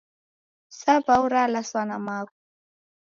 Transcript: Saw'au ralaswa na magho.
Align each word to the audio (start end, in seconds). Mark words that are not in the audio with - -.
Saw'au 0.79 1.25
ralaswa 1.33 1.81
na 1.85 1.97
magho. 2.05 2.35